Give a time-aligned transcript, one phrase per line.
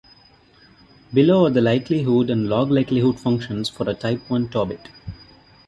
[1.13, 4.89] Below are the likelihood and log likelihood functions for a type one Tobit.